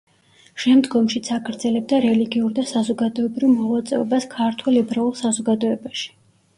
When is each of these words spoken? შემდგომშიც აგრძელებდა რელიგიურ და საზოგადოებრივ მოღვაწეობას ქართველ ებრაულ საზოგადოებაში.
შემდგომშიც 0.61 1.29
აგრძელებდა 1.35 2.01
რელიგიურ 2.07 2.57
და 2.61 2.65
საზოგადოებრივ 2.73 3.55
მოღვაწეობას 3.61 4.31
ქართველ 4.37 4.85
ებრაულ 4.85 5.19
საზოგადოებაში. 5.25 6.15